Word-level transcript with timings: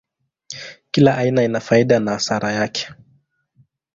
Kila 0.91 1.15
aina 1.17 1.43
ina 1.43 1.59
faida 1.59 1.99
na 1.99 2.11
hasara 2.11 2.51
yake. 2.51 2.87